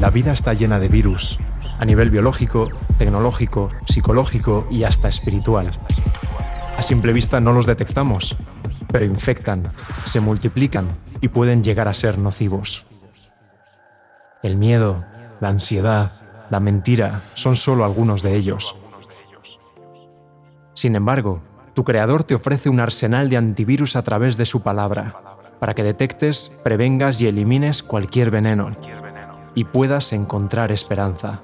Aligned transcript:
La 0.00 0.10
vida 0.10 0.32
está 0.32 0.54
llena 0.54 0.78
de 0.78 0.86
virus, 0.86 1.40
a 1.80 1.84
nivel 1.84 2.10
biológico, 2.10 2.68
tecnológico, 2.98 3.68
psicológico 3.84 4.64
y 4.70 4.84
hasta 4.84 5.08
espiritual. 5.08 5.72
A 6.76 6.82
simple 6.82 7.12
vista 7.12 7.40
no 7.40 7.52
los 7.52 7.66
detectamos, 7.66 8.36
pero 8.92 9.04
infectan, 9.04 9.72
se 10.04 10.20
multiplican 10.20 10.86
y 11.20 11.28
pueden 11.28 11.64
llegar 11.64 11.88
a 11.88 11.94
ser 11.94 12.18
nocivos. 12.18 12.86
El 14.44 14.56
miedo, 14.56 15.04
la 15.40 15.48
ansiedad, 15.48 16.12
la 16.48 16.60
mentira 16.60 17.20
son 17.34 17.56
solo 17.56 17.84
algunos 17.84 18.22
de 18.22 18.36
ellos. 18.36 18.76
Sin 20.74 20.94
embargo, 20.94 21.42
tu 21.74 21.82
creador 21.82 22.22
te 22.22 22.36
ofrece 22.36 22.68
un 22.68 22.78
arsenal 22.78 23.28
de 23.28 23.36
antivirus 23.36 23.96
a 23.96 24.02
través 24.02 24.36
de 24.36 24.46
su 24.46 24.62
palabra, 24.62 25.16
para 25.58 25.74
que 25.74 25.82
detectes, 25.82 26.52
prevengas 26.62 27.20
y 27.20 27.26
elimines 27.26 27.82
cualquier 27.82 28.30
veneno 28.30 28.76
y 29.54 29.64
puedas 29.64 30.12
encontrar 30.12 30.72
esperanza. 30.72 31.40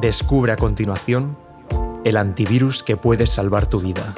Descubre 0.00 0.52
a 0.52 0.56
continuación 0.56 1.36
el 2.04 2.16
antivirus 2.16 2.82
que 2.82 2.96
puede 2.96 3.26
salvar 3.26 3.66
tu 3.66 3.80
vida. 3.80 4.14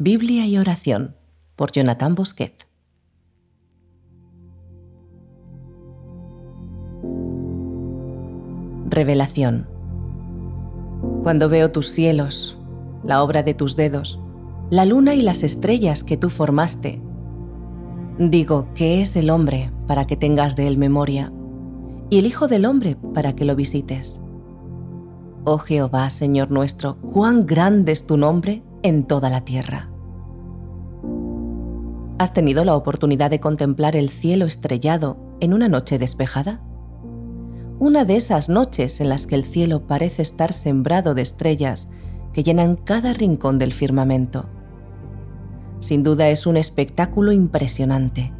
Biblia 0.00 0.46
y 0.46 0.58
oración 0.58 1.16
por 1.56 1.72
Jonathan 1.72 2.14
Bosquet. 2.14 2.68
Revelación. 8.88 9.68
Cuando 11.22 11.48
veo 11.48 11.70
tus 11.70 11.92
cielos, 11.92 12.57
la 13.04 13.22
obra 13.22 13.42
de 13.42 13.54
tus 13.54 13.76
dedos, 13.76 14.20
la 14.70 14.84
luna 14.84 15.14
y 15.14 15.22
las 15.22 15.42
estrellas 15.42 16.04
que 16.04 16.16
tú 16.16 16.30
formaste, 16.30 17.00
digo 18.18 18.68
que 18.74 19.00
es 19.00 19.16
el 19.16 19.30
hombre 19.30 19.72
para 19.86 20.04
que 20.04 20.16
tengas 20.16 20.56
de 20.56 20.66
él 20.66 20.76
memoria, 20.76 21.32
y 22.10 22.18
el 22.18 22.26
Hijo 22.26 22.48
del 22.48 22.64
Hombre 22.64 22.96
para 23.14 23.34
que 23.34 23.44
lo 23.44 23.54
visites. 23.54 24.22
Oh 25.44 25.58
Jehová, 25.58 26.10
Señor 26.10 26.50
nuestro, 26.50 26.96
cuán 27.00 27.46
grande 27.46 27.92
es 27.92 28.06
tu 28.06 28.16
nombre 28.16 28.62
en 28.82 29.04
toda 29.04 29.30
la 29.30 29.42
tierra. 29.44 29.90
¿Has 32.18 32.32
tenido 32.32 32.64
la 32.64 32.74
oportunidad 32.74 33.30
de 33.30 33.40
contemplar 33.40 33.94
el 33.94 34.08
cielo 34.08 34.46
estrellado 34.46 35.18
en 35.40 35.54
una 35.54 35.68
noche 35.68 35.98
despejada? 35.98 36.60
Una 37.78 38.04
de 38.04 38.16
esas 38.16 38.48
noches 38.48 39.00
en 39.00 39.08
las 39.08 39.28
que 39.28 39.36
el 39.36 39.44
cielo 39.44 39.86
parece 39.86 40.22
estar 40.22 40.52
sembrado 40.52 41.14
de 41.14 41.22
estrellas 41.22 41.88
que 42.38 42.44
llenan 42.44 42.76
cada 42.76 43.14
rincón 43.14 43.58
del 43.58 43.72
firmamento. 43.72 44.46
Sin 45.80 46.04
duda 46.04 46.28
es 46.28 46.46
un 46.46 46.56
espectáculo 46.56 47.32
impresionante, 47.32 48.32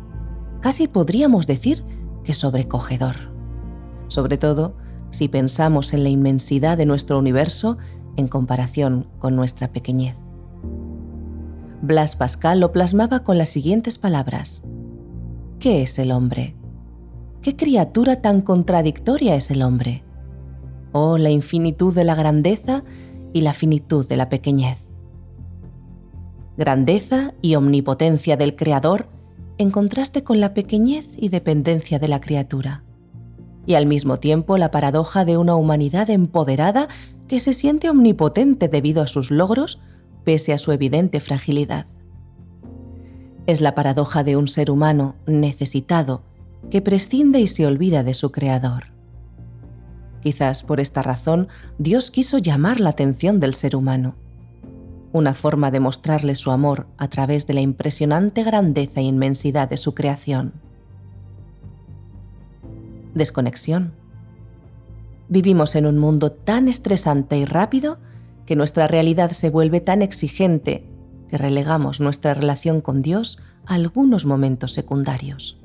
casi 0.60 0.86
podríamos 0.86 1.48
decir 1.48 1.82
que 2.22 2.32
sobrecogedor, 2.32 3.16
sobre 4.06 4.38
todo 4.38 4.76
si 5.10 5.26
pensamos 5.26 5.92
en 5.94 6.04
la 6.04 6.10
inmensidad 6.10 6.78
de 6.78 6.86
nuestro 6.86 7.18
universo 7.18 7.76
en 8.14 8.28
comparación 8.28 9.08
con 9.18 9.34
nuestra 9.34 9.72
pequeñez. 9.72 10.14
Blas 11.82 12.14
Pascal 12.14 12.60
lo 12.60 12.70
plasmaba 12.70 13.24
con 13.24 13.36
las 13.36 13.48
siguientes 13.48 13.98
palabras. 13.98 14.62
¿Qué 15.58 15.82
es 15.82 15.98
el 15.98 16.12
hombre? 16.12 16.54
¿Qué 17.42 17.56
criatura 17.56 18.22
tan 18.22 18.42
contradictoria 18.42 19.34
es 19.34 19.50
el 19.50 19.60
hombre? 19.60 20.04
Oh, 20.92 21.18
la 21.18 21.30
infinitud 21.30 21.92
de 21.92 22.04
la 22.04 22.14
grandeza 22.14 22.84
y 23.32 23.42
la 23.42 23.54
finitud 23.54 24.06
de 24.06 24.16
la 24.16 24.28
pequeñez. 24.28 24.84
Grandeza 26.56 27.34
y 27.40 27.54
omnipotencia 27.54 28.36
del 28.36 28.56
Creador 28.56 29.08
en 29.58 29.70
contraste 29.70 30.24
con 30.24 30.40
la 30.40 30.54
pequeñez 30.54 31.10
y 31.16 31.28
dependencia 31.28 31.98
de 31.98 32.08
la 32.08 32.20
criatura. 32.20 32.84
Y 33.66 33.74
al 33.74 33.86
mismo 33.86 34.18
tiempo 34.18 34.56
la 34.56 34.70
paradoja 34.70 35.24
de 35.24 35.36
una 35.36 35.54
humanidad 35.54 36.10
empoderada 36.10 36.88
que 37.26 37.40
se 37.40 37.52
siente 37.52 37.90
omnipotente 37.90 38.68
debido 38.68 39.02
a 39.02 39.06
sus 39.06 39.30
logros 39.30 39.80
pese 40.24 40.52
a 40.52 40.58
su 40.58 40.72
evidente 40.72 41.20
fragilidad. 41.20 41.86
Es 43.46 43.60
la 43.60 43.74
paradoja 43.74 44.24
de 44.24 44.36
un 44.36 44.48
ser 44.48 44.70
humano 44.70 45.16
necesitado 45.26 46.22
que 46.70 46.82
prescinde 46.82 47.40
y 47.40 47.46
se 47.46 47.66
olvida 47.66 48.02
de 48.02 48.14
su 48.14 48.30
Creador. 48.30 48.97
Quizás 50.20 50.62
por 50.62 50.80
esta 50.80 51.02
razón 51.02 51.48
Dios 51.78 52.10
quiso 52.10 52.38
llamar 52.38 52.80
la 52.80 52.90
atención 52.90 53.40
del 53.40 53.54
ser 53.54 53.76
humano, 53.76 54.14
una 55.12 55.34
forma 55.34 55.70
de 55.70 55.80
mostrarle 55.80 56.34
su 56.34 56.50
amor 56.50 56.86
a 56.98 57.08
través 57.08 57.46
de 57.46 57.54
la 57.54 57.60
impresionante 57.60 58.42
grandeza 58.42 59.00
e 59.00 59.04
inmensidad 59.04 59.68
de 59.68 59.76
su 59.76 59.94
creación. 59.94 60.52
Desconexión. 63.14 63.92
Vivimos 65.28 65.74
en 65.74 65.86
un 65.86 65.98
mundo 65.98 66.32
tan 66.32 66.68
estresante 66.68 67.38
y 67.38 67.44
rápido 67.44 67.98
que 68.46 68.56
nuestra 68.56 68.86
realidad 68.86 69.30
se 69.30 69.50
vuelve 69.50 69.80
tan 69.80 70.02
exigente 70.02 70.88
que 71.28 71.36
relegamos 71.36 72.00
nuestra 72.00 72.32
relación 72.34 72.80
con 72.80 73.02
Dios 73.02 73.38
a 73.66 73.74
algunos 73.74 74.24
momentos 74.24 74.72
secundarios 74.72 75.58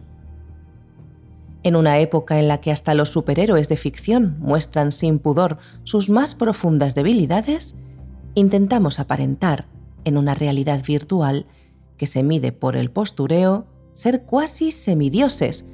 en 1.63 1.75
una 1.75 1.99
época 1.99 2.39
en 2.39 2.47
la 2.47 2.59
que 2.59 2.71
hasta 2.71 2.93
los 2.93 3.09
superhéroes 3.09 3.69
de 3.69 3.77
ficción 3.77 4.37
muestran 4.39 4.91
sin 4.91 5.19
pudor 5.19 5.57
sus 5.83 6.09
más 6.09 6.35
profundas 6.35 6.93
debilidades, 6.95 7.75
intentamos 8.35 8.99
aparentar, 8.99 9.67
en 10.05 10.17
una 10.17 10.33
realidad 10.33 10.83
virtual 10.85 11.45
que 11.97 12.07
se 12.07 12.23
mide 12.23 12.51
por 12.51 12.75
el 12.75 12.91
postureo, 12.91 13.65
ser 13.93 14.23
cuasi 14.23 14.71
semidioses, 14.71 15.65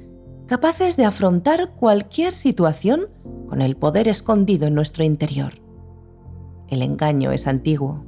capaces 0.46 0.96
de 0.96 1.04
afrontar 1.04 1.74
cualquier 1.74 2.32
situación 2.32 3.08
con 3.48 3.60
el 3.62 3.76
poder 3.76 4.06
escondido 4.06 4.68
en 4.68 4.74
nuestro 4.74 5.02
interior. 5.02 5.54
El 6.68 6.82
engaño 6.82 7.32
es 7.32 7.48
antiguo. 7.48 8.04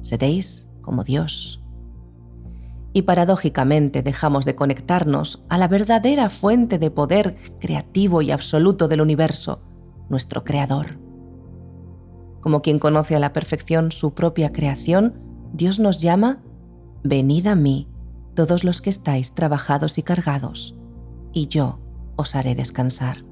Seréis 0.00 0.68
como 0.82 1.02
Dios 1.02 1.59
y 2.92 3.02
paradójicamente 3.02 4.02
dejamos 4.02 4.44
de 4.44 4.54
conectarnos 4.54 5.44
a 5.48 5.58
la 5.58 5.68
verdadera 5.68 6.28
fuente 6.28 6.78
de 6.78 6.90
poder 6.90 7.36
creativo 7.60 8.22
y 8.22 8.30
absoluto 8.30 8.88
del 8.88 9.00
universo, 9.00 9.62
nuestro 10.08 10.44
Creador. 10.44 10.98
Como 12.40 12.62
quien 12.62 12.78
conoce 12.78 13.14
a 13.14 13.20
la 13.20 13.32
perfección 13.32 13.92
su 13.92 14.14
propia 14.14 14.52
creación, 14.52 15.14
Dios 15.52 15.78
nos 15.78 16.00
llama, 16.00 16.42
Venid 17.02 17.46
a 17.46 17.54
mí, 17.54 17.88
todos 18.34 18.64
los 18.64 18.80
que 18.80 18.90
estáis 18.90 19.34
trabajados 19.34 19.98
y 19.98 20.02
cargados, 20.02 20.76
y 21.32 21.48
yo 21.48 21.80
os 22.16 22.34
haré 22.34 22.54
descansar. 22.54 23.24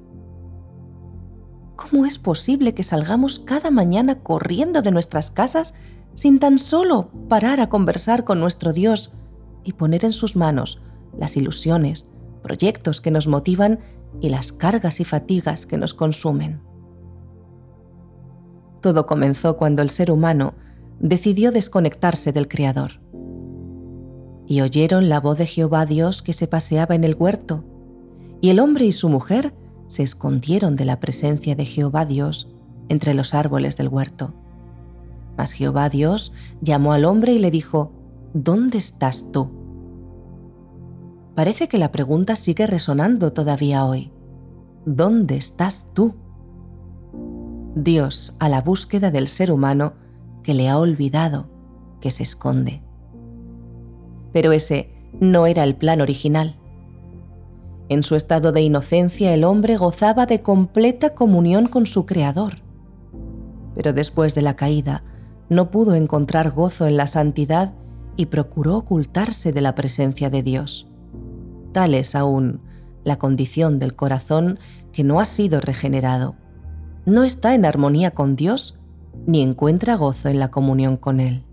¿Cómo 1.76 2.06
es 2.06 2.18
posible 2.18 2.74
que 2.74 2.82
salgamos 2.82 3.38
cada 3.38 3.70
mañana 3.70 4.20
corriendo 4.22 4.82
de 4.82 4.90
nuestras 4.90 5.30
casas 5.30 5.74
sin 6.14 6.40
tan 6.40 6.58
solo 6.58 7.10
parar 7.28 7.60
a 7.60 7.68
conversar 7.68 8.24
con 8.24 8.40
nuestro 8.40 8.72
Dios 8.72 9.12
y 9.64 9.72
poner 9.72 10.04
en 10.04 10.12
sus 10.12 10.36
manos 10.36 10.80
las 11.16 11.36
ilusiones, 11.36 12.08
proyectos 12.42 13.00
que 13.00 13.10
nos 13.10 13.26
motivan 13.26 13.80
y 14.20 14.28
las 14.28 14.52
cargas 14.52 15.00
y 15.00 15.04
fatigas 15.04 15.66
que 15.66 15.78
nos 15.78 15.94
consumen. 15.94 16.60
Todo 18.80 19.06
comenzó 19.06 19.56
cuando 19.56 19.82
el 19.82 19.90
ser 19.90 20.10
humano 20.10 20.54
decidió 21.00 21.52
desconectarse 21.52 22.32
del 22.32 22.48
Creador. 22.48 23.00
Y 24.46 24.60
oyeron 24.60 25.08
la 25.08 25.20
voz 25.20 25.38
de 25.38 25.46
Jehová 25.46 25.84
Dios 25.84 26.22
que 26.22 26.32
se 26.32 26.46
paseaba 26.46 26.94
en 26.94 27.04
el 27.04 27.16
huerto, 27.18 27.64
y 28.40 28.50
el 28.50 28.60
hombre 28.60 28.86
y 28.86 28.92
su 28.92 29.08
mujer 29.08 29.52
se 29.88 30.02
escondieron 30.02 30.76
de 30.76 30.84
la 30.84 31.00
presencia 31.00 31.54
de 31.54 31.64
Jehová 31.64 32.06
Dios 32.06 32.48
entre 32.88 33.14
los 33.14 33.34
árboles 33.34 33.76
del 33.76 33.88
huerto. 33.88 34.32
Mas 35.36 35.52
Jehová 35.52 35.88
Dios 35.88 36.32
llamó 36.60 36.92
al 36.92 37.04
hombre 37.04 37.32
y 37.32 37.38
le 37.38 37.50
dijo, 37.50 37.92
¿Dónde 38.34 38.78
estás 38.78 39.30
tú? 39.32 39.58
parece 41.38 41.68
que 41.68 41.78
la 41.78 41.92
pregunta 41.92 42.34
sigue 42.34 42.66
resonando 42.66 43.32
todavía 43.32 43.84
hoy. 43.84 44.10
¿Dónde 44.84 45.36
estás 45.36 45.88
tú? 45.94 46.16
Dios 47.76 48.36
a 48.40 48.48
la 48.48 48.60
búsqueda 48.60 49.12
del 49.12 49.28
ser 49.28 49.52
humano 49.52 49.92
que 50.42 50.52
le 50.52 50.68
ha 50.68 50.76
olvidado, 50.76 51.48
que 52.00 52.10
se 52.10 52.24
esconde. 52.24 52.82
Pero 54.32 54.50
ese 54.50 54.92
no 55.20 55.46
era 55.46 55.62
el 55.62 55.76
plan 55.76 56.00
original. 56.00 56.56
En 57.88 58.02
su 58.02 58.16
estado 58.16 58.50
de 58.50 58.62
inocencia 58.62 59.32
el 59.32 59.44
hombre 59.44 59.76
gozaba 59.76 60.26
de 60.26 60.42
completa 60.42 61.14
comunión 61.14 61.68
con 61.68 61.86
su 61.86 62.04
Creador. 62.04 62.54
Pero 63.76 63.92
después 63.92 64.34
de 64.34 64.42
la 64.42 64.56
caída 64.56 65.04
no 65.48 65.70
pudo 65.70 65.94
encontrar 65.94 66.50
gozo 66.50 66.88
en 66.88 66.96
la 66.96 67.06
santidad 67.06 67.74
y 68.18 68.26
procuró 68.26 68.76
ocultarse 68.76 69.52
de 69.52 69.62
la 69.62 69.74
presencia 69.74 70.28
de 70.28 70.42
Dios 70.42 70.88
tal 71.78 71.94
es 71.94 72.16
aún 72.16 72.60
la 73.04 73.20
condición 73.20 73.78
del 73.78 73.94
corazón 73.94 74.58
que 74.90 75.04
no 75.04 75.20
ha 75.20 75.24
sido 75.24 75.60
regenerado. 75.60 76.34
No 77.06 77.22
está 77.22 77.54
en 77.54 77.64
armonía 77.64 78.10
con 78.10 78.34
Dios 78.34 78.80
ni 79.28 79.42
encuentra 79.42 79.94
gozo 79.94 80.28
en 80.28 80.40
la 80.40 80.50
comunión 80.50 80.96
con 80.96 81.20
Él. 81.20 81.44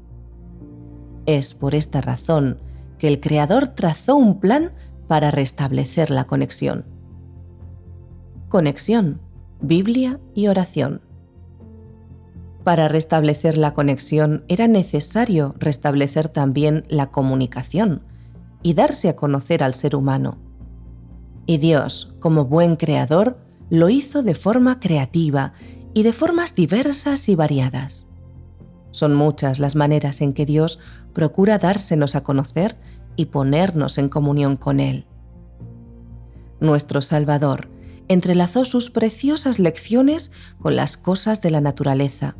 Es 1.27 1.53
por 1.53 1.75
esta 1.75 2.01
razón 2.01 2.59
que 2.97 3.07
el 3.07 3.19
Creador 3.19 3.67
trazó 3.67 4.15
un 4.15 4.39
plan 4.39 4.71
para 5.07 5.29
restablecer 5.29 6.09
la 6.09 6.25
conexión. 6.25 6.85
Conexión, 8.49 9.21
Biblia 9.61 10.19
y 10.33 10.47
oración. 10.47 11.01
Para 12.65 12.87
restablecer 12.87 13.59
la 13.59 13.75
conexión 13.75 14.43
era 14.47 14.67
necesario 14.67 15.53
restablecer 15.59 16.29
también 16.29 16.83
la 16.89 17.11
comunicación 17.11 18.01
y 18.63 18.73
darse 18.73 19.07
a 19.07 19.15
conocer 19.15 19.63
al 19.63 19.75
ser 19.75 19.95
humano. 19.95 20.39
Y 21.45 21.59
Dios, 21.59 22.15
como 22.19 22.45
buen 22.45 22.75
creador, 22.75 23.37
lo 23.69 23.89
hizo 23.89 24.23
de 24.23 24.33
forma 24.33 24.79
creativa 24.79 25.53
y 25.93 26.01
de 26.01 26.11
formas 26.11 26.55
diversas 26.55 27.29
y 27.29 27.35
variadas. 27.35 28.07
Son 28.89 29.13
muchas 29.13 29.59
las 29.59 29.75
maneras 29.75 30.21
en 30.21 30.33
que 30.33 30.47
Dios 30.47 30.79
procura 31.13 31.59
dársenos 31.59 32.15
a 32.15 32.23
conocer 32.23 32.77
y 33.15 33.25
ponernos 33.25 33.99
en 33.99 34.09
comunión 34.09 34.57
con 34.57 34.79
Él. 34.79 35.05
Nuestro 36.59 37.03
Salvador 37.03 37.69
entrelazó 38.07 38.65
sus 38.65 38.89
preciosas 38.89 39.59
lecciones 39.59 40.31
con 40.59 40.75
las 40.75 40.97
cosas 40.97 41.41
de 41.41 41.51
la 41.51 41.61
naturaleza, 41.61 42.35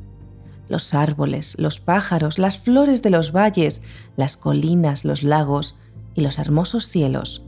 los 0.68 0.94
árboles, 0.94 1.56
los 1.58 1.80
pájaros, 1.80 2.40
las 2.40 2.58
flores 2.58 3.02
de 3.02 3.10
los 3.10 3.32
valles, 3.32 3.82
las 4.16 4.38
colinas, 4.38 5.06
los 5.06 5.24
lagos 5.24 5.78
y 6.14 6.22
los 6.22 6.40
hermosos 6.40 6.88
cielos, 6.88 7.46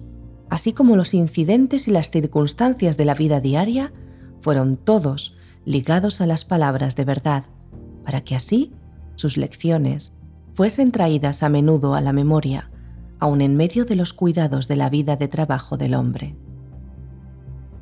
así 0.50 0.74
como 0.74 0.96
los 0.96 1.14
incidentes 1.14 1.88
y 1.88 1.92
las 1.92 2.12
circunstancias 2.12 2.98
de 2.98 3.06
la 3.06 3.14
vida 3.14 3.40
diaria, 3.40 3.94
fueron 4.42 4.78
todos 4.78 5.36
ligados 5.66 6.22
a 6.22 6.26
las 6.28 6.46
palabras 6.46 6.96
de 6.96 7.06
verdad, 7.06 7.46
para 8.06 8.22
que 8.22 8.36
así 8.36 8.74
sus 9.16 9.38
lecciones 9.38 10.14
fuesen 10.54 10.92
traídas 10.92 11.44
a 11.44 11.50
menudo 11.50 11.96
a 11.96 12.02
la 12.02 12.14
memoria, 12.14 12.72
aun 13.20 13.42
en 13.42 13.58
medio 13.58 13.86
de 13.86 13.96
los 13.96 14.14
cuidados 14.14 14.68
de 14.68 14.76
la 14.76 14.90
vida 14.90 15.16
de 15.16 15.28
trabajo 15.28 15.78
del 15.78 15.94
hombre. 15.94 16.36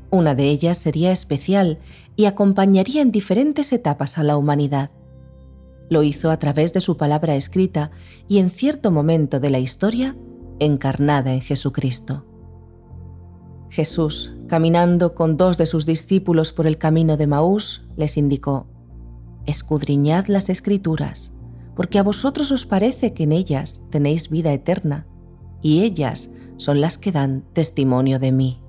Una 0.09 0.33
de 0.33 0.49
ellas 0.49 0.77
sería 0.77 1.11
especial 1.11 1.79
y 2.15 2.25
acompañaría 2.25 3.01
en 3.01 3.11
diferentes 3.11 3.73
etapas 3.73 4.17
a 4.17 4.23
la 4.23 4.37
humanidad. 4.37 4.91
Lo 5.89 6.03
hizo 6.03 6.31
a 6.31 6.39
través 6.39 6.73
de 6.73 6.81
su 6.81 6.97
palabra 6.97 7.35
escrita 7.35 7.91
y 8.27 8.39
en 8.39 8.49
cierto 8.49 8.91
momento 8.91 9.39
de 9.39 9.49
la 9.49 9.59
historia 9.59 10.15
encarnada 10.59 11.33
en 11.33 11.41
Jesucristo. 11.41 12.25
Jesús, 13.69 14.37
caminando 14.47 15.15
con 15.15 15.37
dos 15.37 15.57
de 15.57 15.65
sus 15.65 15.85
discípulos 15.85 16.53
por 16.53 16.65
el 16.65 16.77
camino 16.77 17.17
de 17.17 17.27
Maús, 17.27 17.85
les 17.97 18.17
indicó, 18.17 18.67
Escudriñad 19.45 20.27
las 20.27 20.49
escrituras, 20.49 21.33
porque 21.75 21.99
a 21.99 22.03
vosotros 22.03 22.51
os 22.51 22.65
parece 22.65 23.13
que 23.13 23.23
en 23.23 23.31
ellas 23.31 23.83
tenéis 23.89 24.29
vida 24.29 24.53
eterna, 24.53 25.07
y 25.61 25.83
ellas 25.83 26.31
son 26.57 26.79
las 26.79 26.97
que 26.97 27.11
dan 27.11 27.43
testimonio 27.53 28.17
de 28.17 28.31
mí. 28.31 28.61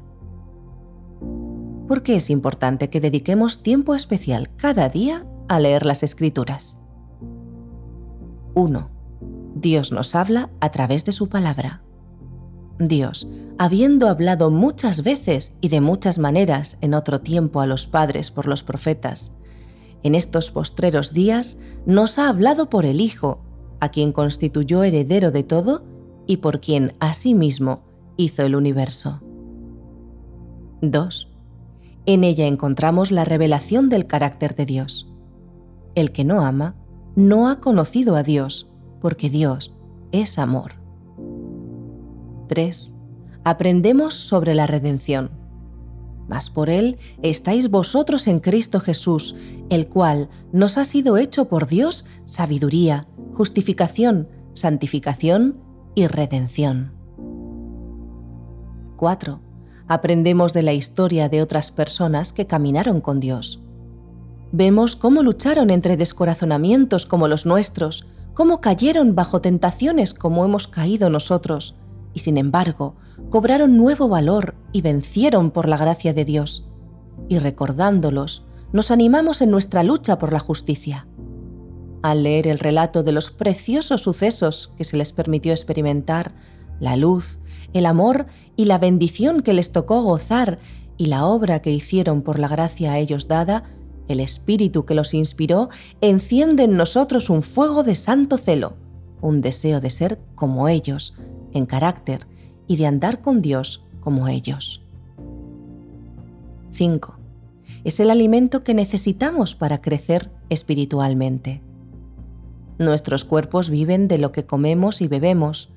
¿Por 1.87 2.03
qué 2.03 2.17
es 2.17 2.31
importante 2.31 2.91
que 2.91 3.01
dediquemos 3.01 3.63
tiempo 3.63 3.95
especial 3.95 4.51
cada 4.57 4.89
día 4.89 5.25
a 5.49 5.61
leer 5.61 5.87
las 5.87 6.03
escrituras? 6.03 6.81
1. 8.57 8.89
Dios 9.55 9.93
nos 9.93 10.15
habla 10.15 10.49
a 10.61 10.71
través 10.71 11.05
de 11.05 11.13
su 11.13 11.29
palabra. 11.29 11.83
Dios, 12.79 13.29
habiendo 13.59 14.09
hablado 14.09 14.51
muchas 14.51 15.03
veces 15.03 15.55
y 15.61 15.69
de 15.69 15.83
muchas 15.83 16.19
maneras 16.19 16.79
en 16.81 16.95
otro 16.95 17.21
tiempo 17.21 17.61
a 17.61 17.67
los 17.67 17.87
padres 17.87 18.31
por 18.31 18.47
los 18.47 18.63
profetas, 18.63 19.35
en 20.03 20.15
estos 20.15 20.51
postreros 20.51 21.13
días 21.13 21.59
nos 21.85 22.19
ha 22.19 22.31
hablado 22.31 22.71
por 22.71 22.87
el 22.87 23.03
Hijo, 23.03 23.45
a 23.79 23.91
quien 23.91 24.13
constituyó 24.13 24.85
heredero 24.85 25.31
de 25.33 25.43
todo 25.43 25.85
y 26.27 26.39
por 26.39 26.63
quien 26.63 26.95
asimismo 26.99 27.85
hizo 28.17 28.43
el 28.43 28.57
universo. 28.57 29.21
2. 30.81 31.31
En 32.07 32.25
ella 32.25 32.47
encontramos 32.47 33.11
la 33.11 33.27
revelación 33.27 33.91
del 33.91 34.07
carácter 34.07 34.55
de 34.55 34.65
Dios. 34.65 35.13
El 35.95 36.11
que 36.11 36.25
no 36.25 36.41
ama 36.41 36.75
no 37.17 37.49
ha 37.49 37.61
conocido 37.61 38.15
a 38.15 38.23
Dios, 38.23 38.69
porque 39.01 39.31
Dios 39.31 39.75
es 40.13 40.39
amor. 40.39 40.73
3. 42.49 42.95
Aprendemos 43.43 44.15
sobre 44.15 44.55
la 44.55 44.67
redención. 44.67 45.31
Mas 46.29 46.51
por 46.51 46.69
Él 46.69 46.99
estáis 47.23 47.71
vosotros 47.71 48.27
en 48.27 48.41
Cristo 48.41 48.81
Jesús, 48.81 49.35
el 49.71 49.89
cual 49.89 50.29
nos 50.53 50.77
ha 50.77 50.85
sido 50.85 51.17
hecho 51.17 51.49
por 51.49 51.67
Dios 51.67 52.05
sabiduría, 52.27 53.09
justificación, 53.35 54.29
santificación 54.53 55.59
y 55.95 56.07
redención. 56.09 56.93
4. 58.97 59.41
Aprendemos 59.89 60.53
de 60.53 60.63
la 60.63 60.73
historia 60.73 61.29
de 61.29 61.41
otras 61.43 61.71
personas 61.71 62.33
que 62.33 62.47
caminaron 62.47 63.01
con 63.01 63.21
Dios 63.21 63.63
Vemos 64.53 64.97
cómo 64.97 65.23
lucharon 65.23 65.71
entre 65.71 65.97
descorazonamientos 65.97 67.07
como 67.07 67.29
los 67.29 67.47
nuestros, 67.47 68.07
cómo 68.35 68.61
cayeron 68.61 69.15
bajo 69.15 69.41
tentaciones 69.41 70.15
como 70.15 70.45
hemos 70.45 70.69
caído 70.69 71.11
nosotros, 71.11 71.77
y 72.15 72.21
sin 72.21 72.39
embargo, 72.39 72.97
cobraron 73.31 73.77
nuevo 73.77 74.09
valor 74.09 74.55
y 74.73 74.83
vencieron 74.83 75.51
por 75.51 75.69
la 75.69 75.77
gracia 75.77 76.15
de 76.15 76.25
Dios. 76.25 76.69
Y 77.29 77.39
recordándolos, 77.39 78.47
nos 78.73 78.91
animamos 78.91 79.43
en 79.43 79.51
nuestra 79.51 79.83
lucha 79.83 80.19
por 80.19 80.33
la 80.33 80.39
justicia. 80.39 81.09
Al 82.03 82.23
leer 82.23 82.47
el 82.47 82.59
relato 82.59 83.03
de 83.03 83.13
los 83.13 83.31
preciosos 83.31 84.03
sucesos 84.03 84.73
que 84.77 84.85
se 84.85 84.97
les 84.97 85.13
permitió 85.13 85.53
experimentar, 85.53 86.35
la 86.81 86.97
luz, 86.97 87.41
el 87.73 87.87
amor 87.87 88.27
y 88.55 88.67
la 88.67 88.79
bendición 88.79 89.43
que 89.43 89.55
les 89.55 89.73
tocó 89.73 90.03
gozar 90.03 90.59
y 90.97 91.07
la 91.07 91.27
obra 91.27 91.61
que 91.61 91.71
hicieron 91.71 92.23
por 92.23 92.39
la 92.39 92.49
gracia 92.49 92.93
a 92.93 92.99
ellos 92.99 93.29
dada, 93.29 93.65
el 94.09 94.21
espíritu 94.21 94.85
que 94.85 94.95
los 94.95 95.15
inspiró 95.15 95.69
enciende 96.01 96.65
en 96.65 96.77
nosotros 96.77 97.31
un 97.31 97.43
fuego 97.43 97.83
de 97.83 97.95
santo 97.95 98.39
celo, 98.39 98.75
un 99.21 99.41
deseo 99.41 99.81
de 99.81 99.91
ser 99.91 100.21
como 100.35 100.69
ellos, 100.69 101.15
en 101.53 101.67
carácter, 101.67 102.27
y 102.67 102.77
de 102.77 102.87
andar 102.87 103.21
con 103.21 103.43
Dios 103.43 103.85
como 104.01 104.29
ellos. 104.29 104.83
5. 106.73 107.17
Es 107.85 108.01
el 108.01 108.11
alimento 108.11 108.65
que 108.65 108.75
necesitamos 108.75 109.55
para 109.55 109.81
crecer 109.81 110.31
espiritualmente. 110.51 111.63
Nuestros 112.79 113.25
cuerpos 113.25 113.71
viven 113.71 114.09
de 114.09 114.19
lo 114.19 114.33
que 114.33 114.45
comemos 114.45 115.01
y 115.01 115.09
bebemos, 115.09 115.71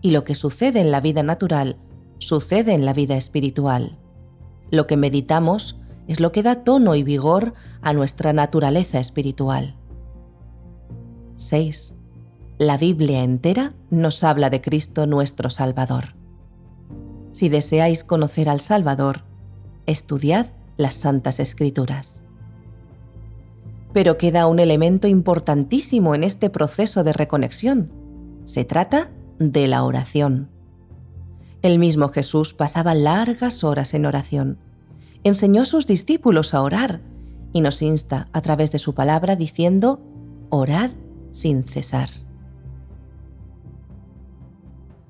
y 0.00 0.12
lo 0.12 0.24
que 0.24 0.34
sucede 0.34 0.80
en 0.80 0.90
la 0.90 1.00
vida 1.00 1.22
natural 1.22 1.76
sucede 2.18 2.72
en 2.74 2.84
la 2.84 2.92
vida 2.92 3.16
espiritual. 3.16 3.98
Lo 4.70 4.86
que 4.86 4.96
meditamos 4.96 5.78
es 6.08 6.20
lo 6.20 6.32
que 6.32 6.42
da 6.42 6.64
tono 6.64 6.94
y 6.94 7.02
vigor 7.02 7.52
a 7.82 7.92
nuestra 7.92 8.32
naturaleza 8.32 8.98
espiritual. 8.98 9.76
6. 11.36 11.94
La 12.58 12.78
Biblia 12.78 13.22
entera 13.22 13.74
nos 13.90 14.24
habla 14.24 14.50
de 14.50 14.62
Cristo 14.62 15.06
nuestro 15.06 15.50
Salvador. 15.50 16.16
Si 17.30 17.50
deseáis 17.50 18.02
conocer 18.02 18.48
al 18.48 18.60
Salvador, 18.60 19.22
estudiad 19.86 20.46
las 20.78 20.94
Santas 20.94 21.38
Escrituras. 21.40 22.22
Pero 23.92 24.16
queda 24.16 24.46
un 24.46 24.60
elemento 24.60 25.08
importantísimo 25.08 26.14
en 26.14 26.24
este 26.24 26.50
proceso 26.50 27.04
de 27.04 27.12
reconexión. 27.12 27.92
Se 28.44 28.64
trata 28.64 29.10
de 29.38 29.68
la 29.68 29.84
oración. 29.84 30.48
El 31.60 31.78
mismo 31.78 32.08
Jesús 32.08 32.54
pasaba 32.54 32.94
largas 32.94 33.62
horas 33.62 33.92
en 33.92 34.06
oración 34.06 34.58
enseñó 35.24 35.62
a 35.62 35.66
sus 35.66 35.86
discípulos 35.86 36.54
a 36.54 36.62
orar 36.62 37.00
y 37.52 37.60
nos 37.60 37.82
insta 37.82 38.28
a 38.32 38.40
través 38.40 38.70
de 38.72 38.78
su 38.78 38.94
palabra 38.94 39.36
diciendo, 39.36 40.00
orad 40.50 40.90
sin 41.32 41.64
cesar. 41.64 42.08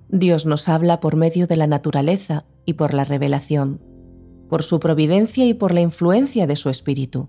Dios 0.09 0.47
nos 0.47 0.69
habla 0.69 1.01
por 1.01 1.17
medio 1.17 1.47
de 1.47 1.57
la 1.57 1.67
naturaleza 1.67 2.45
y 2.65 2.75
por 2.75 2.95
la 2.95 3.05
revelación, 3.05 3.81
por 4.49 4.63
su 4.63 4.81
providencia 4.81 5.47
y 5.47 5.55
por 5.55 5.75
la 5.75 5.81
influencia 5.81 6.47
de 6.47 6.57
su 6.57 6.71
espíritu. 6.71 7.29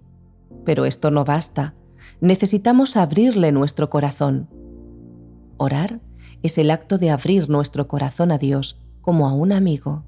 Pero 0.64 0.86
esto 0.86 1.12
no 1.12 1.26
basta, 1.26 1.76
necesitamos 2.22 2.96
abrirle 2.96 3.52
nuestro 3.52 3.90
corazón. 3.90 4.50
Orar 5.58 6.00
es 6.42 6.58
el 6.58 6.72
acto 6.72 6.98
de 6.98 7.10
abrir 7.10 7.50
nuestro 7.50 7.88
corazón 7.88 8.32
a 8.32 8.38
Dios 8.38 8.80
como 9.02 9.28
a 9.28 9.34
un 9.34 9.52
amigo 9.52 10.06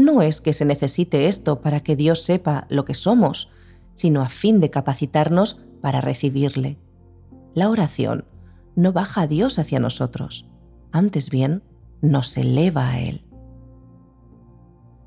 no 0.00 0.22
es 0.22 0.40
que 0.40 0.52
se 0.52 0.64
necesite 0.64 1.26
esto 1.26 1.60
para 1.60 1.80
que 1.80 1.96
Dios 1.96 2.22
sepa 2.22 2.66
lo 2.68 2.84
que 2.84 2.94
somos, 2.94 3.50
sino 3.94 4.22
a 4.22 4.28
fin 4.28 4.60
de 4.60 4.70
capacitarnos 4.70 5.60
para 5.80 6.00
recibirle. 6.00 6.78
La 7.54 7.68
oración 7.68 8.24
no 8.76 8.92
baja 8.92 9.22
a 9.22 9.26
Dios 9.26 9.58
hacia 9.58 9.80
nosotros, 9.80 10.48
antes 10.92 11.30
bien 11.30 11.62
nos 12.00 12.36
eleva 12.36 12.90
a 12.90 13.00
Él. 13.00 13.24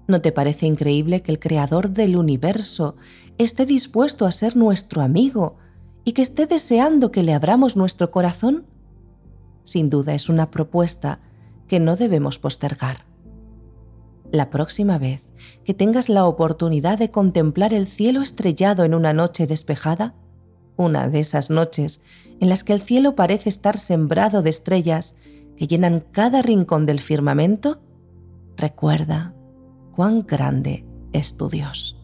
¿No 0.08 0.22
te 0.22 0.32
parece 0.32 0.66
increíble 0.66 1.22
que 1.22 1.32
el 1.32 1.40
Creador 1.40 1.92
del 1.92 2.18
universo 2.18 2.96
esté 3.38 3.66
dispuesto 3.66 4.26
a 4.26 4.32
ser 4.32 4.56
nuestro 4.56 5.02
amigo 5.02 5.58
y 6.04 6.12
que 6.12 6.22
esté 6.22 6.46
deseando 6.46 7.12
que 7.12 7.24
le 7.24 7.34
abramos 7.34 7.76
nuestro 7.76 8.12
corazón? 8.12 8.66
sin 9.64 9.90
duda 9.90 10.14
es 10.14 10.30
una 10.30 10.52
propuesta 10.52 11.20
que 11.68 11.80
no 11.80 11.96
debemos 11.96 12.40
postergar. 12.40 13.06
La 14.34 14.50
próxima 14.50 14.98
vez 14.98 15.32
que 15.64 15.76
tengas 15.76 16.10
la 16.10 16.26
oportunidad 16.26 16.98
de 16.98 17.12
contemplar 17.12 17.72
el 17.72 17.88
cielo 17.88 18.24
estrellado 18.24 18.84
en 18.84 18.96
una 18.96 19.14
noche 19.14 19.46
despejada, 19.46 20.16
una 20.76 21.08
de 21.08 21.20
esas 21.20 21.52
noches 21.52 22.02
en 22.40 22.50
las 22.50 22.64
que 22.64 22.74
el 22.74 22.82
cielo 22.82 23.16
parece 23.16 23.50
estar 23.50 23.78
sembrado 23.78 24.42
de 24.42 24.50
estrellas 24.50 25.16
que 25.56 25.68
llenan 25.68 26.00
cada 26.00 26.42
rincón 26.42 26.88
del 26.88 27.00
firmamento, 27.00 27.84
recuerda 28.58 29.36
cuán 29.92 30.26
grande 30.26 30.84
es 31.12 31.38
tu 31.38 31.48
Dios. 31.48 32.03